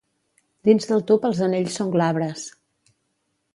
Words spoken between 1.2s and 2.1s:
els anells són